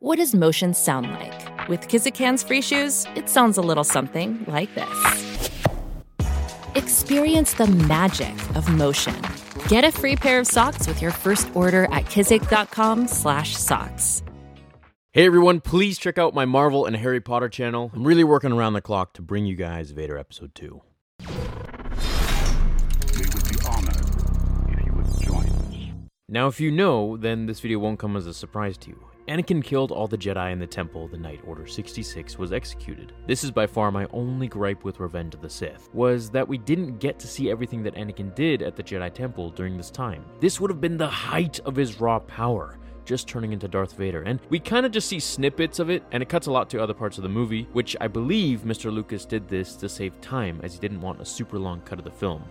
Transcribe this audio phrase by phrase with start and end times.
[0.00, 1.68] What does motion sound like?
[1.68, 5.50] With Kizikans free shoes, it sounds a little something like this.
[6.76, 9.16] Experience the magic of motion.
[9.66, 14.22] Get a free pair of socks with your first order at kizik.com/socks.
[15.12, 17.90] Hey everyone, please check out my Marvel and Harry Potter channel.
[17.92, 20.80] I'm really working around the clock to bring you guys Vader episode 2.
[21.20, 21.26] We
[23.16, 23.96] would be honored
[24.68, 25.90] if you would join us.
[26.28, 29.04] Now, if you know, then this video won't come as a surprise to you.
[29.28, 33.12] Anakin killed all the Jedi in the temple the night Order 66 was executed.
[33.26, 36.56] This is by far my only gripe with Revenge of the Sith, was that we
[36.56, 40.24] didn't get to see everything that Anakin did at the Jedi Temple during this time.
[40.40, 44.22] This would have been the height of his raw power just turning into Darth Vader.
[44.22, 46.82] And we kind of just see snippets of it, and it cuts a lot to
[46.82, 48.90] other parts of the movie, which I believe Mr.
[48.90, 52.04] Lucas did this to save time, as he didn't want a super long cut of
[52.06, 52.44] the film.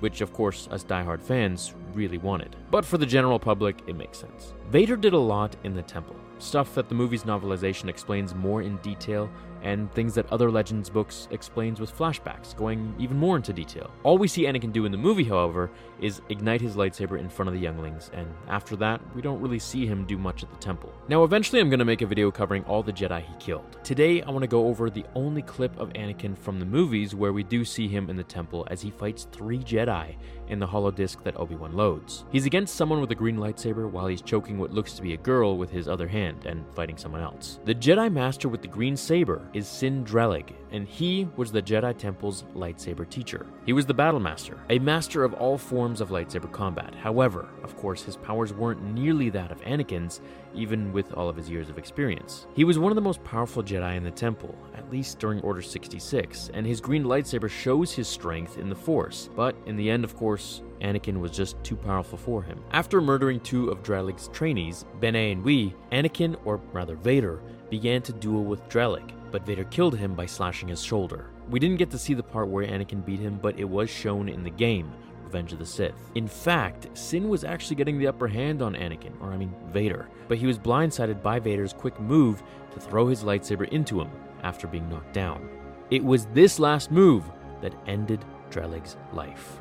[0.00, 2.56] Which, of course, us diehard fans really wanted.
[2.70, 4.52] But for the general public, it makes sense.
[4.70, 8.76] Vader did a lot in the temple, stuff that the movie's novelization explains more in
[8.78, 9.30] detail,
[9.62, 13.90] and things that other Legends books explains with flashbacks, going even more into detail.
[14.02, 15.70] All we see Anakin do in the movie, however,
[16.02, 19.58] is ignite his lightsaber in front of the younglings, and after that, we don't really
[19.58, 20.92] see him do much at the temple.
[21.08, 23.78] Now, eventually, I'm going to make a video covering all the Jedi he killed.
[23.82, 27.32] Today, I want to go over the only clip of Anakin from the movies where
[27.32, 30.16] we do see him in the temple as he fights three Jedi
[30.48, 32.24] in the hollow disc that Obi-Wan loads.
[32.30, 35.18] He's against someone with a green lightsaber while he's choking what looks to be a
[35.18, 37.58] girl with his other hand and fighting someone else.
[37.66, 41.96] The Jedi Master with the green saber is Cin Drallig, and he was the Jedi
[41.96, 43.46] Temple's lightsaber teacher.
[43.64, 46.96] He was the Battle Master, a master of all forms of lightsaber combat.
[46.96, 50.20] However, of course, his powers weren't nearly that of Anakin's,
[50.52, 52.48] even with all of his years of experience.
[52.54, 55.62] He was one of the most powerful Jedi in the Temple, at least during Order
[55.62, 59.30] 66, and his green lightsaber shows his strength in the Force.
[59.36, 62.60] But in the end, of course, Anakin was just too powerful for him.
[62.72, 68.12] After murdering two of Drallig's trainees, Bene and Wee, Anakin, or rather Vader, began to
[68.12, 71.26] duel with Drallig, but Vader killed him by slashing his shoulder.
[71.50, 74.28] We didn't get to see the part where Anakin beat him, but it was shown
[74.28, 74.92] in the game,
[75.24, 76.12] Revenge of the Sith.
[76.14, 80.08] In fact, Cin was actually getting the upper hand on Anakin, or I mean Vader,
[80.28, 82.44] but he was blindsided by Vader's quick move
[82.74, 84.08] to throw his lightsaber into him
[84.44, 85.48] after being knocked down.
[85.90, 87.24] It was this last move
[87.60, 89.58] that ended Drallig's life.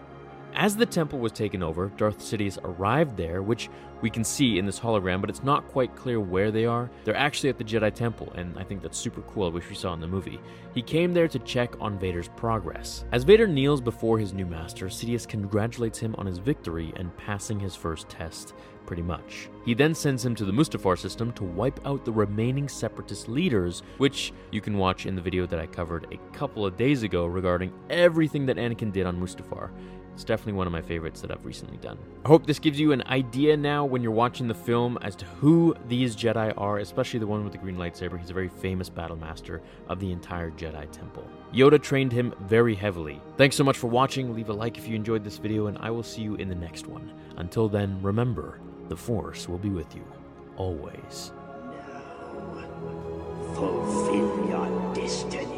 [0.56, 3.70] As the temple was taken over, Darth Sidious arrived there, which
[4.02, 6.92] we can see in this hologram, but it's not quite clear where they are.
[7.06, 9.94] They're actually at the Jedi Temple, and I think that's super cool, which we saw
[9.94, 10.40] in the movie.
[10.76, 13.06] He came there to check on Vader's progress.
[13.12, 17.60] As Vader kneels before his new master, Sidious congratulates him on his victory and passing
[17.60, 18.54] his first test,
[18.86, 19.50] pretty much.
[19.66, 23.82] He then sends him to the Mustafar system to wipe out the remaining separatist leaders,
[23.98, 27.26] which you can watch in the video that I covered a couple of days ago
[27.26, 29.72] regarding everything that Anakin did on Mustafar.
[30.14, 31.98] It's definitely one of my favorites that I've recently done.
[32.24, 35.26] I hope this gives you an idea now when you're watching the film as to
[35.26, 38.20] who these Jedi are, especially the one with the green lightsaber.
[38.20, 41.28] He's a very famous battle master of the entire Jedi Temple.
[41.52, 43.20] Yoda trained him very heavily.
[43.38, 44.36] Thanks so much for watching.
[44.36, 46.56] Leave a like if you enjoyed this video, and I will see you in the
[46.56, 47.12] next one.
[47.38, 48.60] Until then, remember,
[48.90, 50.06] the Force will be with you,
[50.58, 51.32] always.
[51.66, 52.64] Now,
[53.56, 55.53] fulfill your destiny.